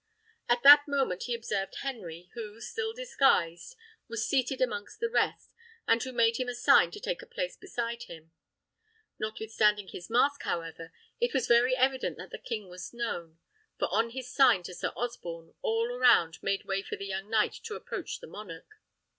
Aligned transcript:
At 0.49 0.63
that 0.63 0.87
moment 0.87 1.25
he 1.25 1.35
observed 1.35 1.75
Henry, 1.81 2.31
who, 2.33 2.59
still 2.59 2.91
disguised, 2.91 3.75
was 4.07 4.27
seated 4.27 4.59
amongst 4.59 4.99
the 4.99 5.11
rest, 5.11 5.53
and 5.87 6.01
who 6.01 6.11
made 6.11 6.37
him 6.37 6.49
a 6.49 6.55
sign 6.55 6.89
to 6.89 6.99
take 6.99 7.21
a 7.21 7.27
place 7.27 7.55
beside 7.55 8.05
him. 8.05 8.31
Notwithstanding 9.19 9.89
his 9.89 10.09
mask, 10.09 10.41
however, 10.41 10.91
it 11.19 11.35
was 11.35 11.45
very 11.45 11.75
evident 11.77 12.17
that 12.17 12.31
the 12.31 12.39
king 12.39 12.67
was 12.67 12.95
known; 12.95 13.37
for, 13.77 13.89
on 13.93 14.09
his 14.09 14.27
sign 14.33 14.63
to 14.63 14.73
Sir 14.73 14.91
Osborne, 14.95 15.53
all 15.61 15.91
around 15.91 16.41
made 16.41 16.65
way 16.65 16.81
for 16.81 16.95
the 16.95 17.05
young 17.05 17.29
knight 17.29 17.53
to 17.65 17.75
approach 17.75 18.21
the 18.21 18.27
monarch. 18.27 18.79